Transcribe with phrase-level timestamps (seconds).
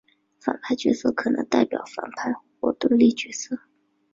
[0.39, 3.55] 反派角色可能代表反派或对立角色。